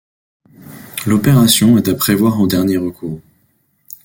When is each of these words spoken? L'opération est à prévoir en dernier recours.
L'opération 1.05 1.77
est 1.77 1.87
à 1.87 1.93
prévoir 1.93 2.39
en 2.41 2.47
dernier 2.47 2.77
recours. 2.77 3.21